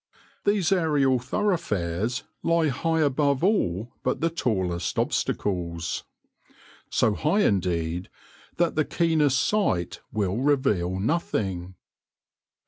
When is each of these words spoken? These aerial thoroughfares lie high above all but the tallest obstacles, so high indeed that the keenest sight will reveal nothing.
These 0.45 0.71
aerial 0.71 1.19
thoroughfares 1.19 2.23
lie 2.41 2.69
high 2.69 3.01
above 3.01 3.43
all 3.43 3.91
but 4.01 4.19
the 4.19 4.31
tallest 4.31 4.97
obstacles, 4.97 6.05
so 6.89 7.13
high 7.13 7.41
indeed 7.41 8.09
that 8.57 8.73
the 8.73 8.83
keenest 8.83 9.39
sight 9.43 9.99
will 10.11 10.37
reveal 10.37 10.99
nothing. 10.99 11.75